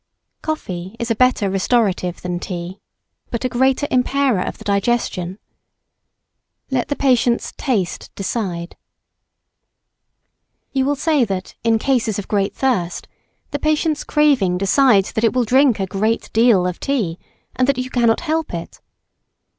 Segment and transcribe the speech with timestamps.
[0.41, 2.79] Coffee is a better restorative than tea,
[3.29, 5.37] but a greater impairer of the digestion.
[6.71, 8.75] Let the patient's taste decide.
[10.71, 13.07] You will say that, in cases of great thirst,
[13.51, 17.19] the patient's craving decides that it will drink a great deal of tea,
[17.55, 18.81] and that you cannot help it.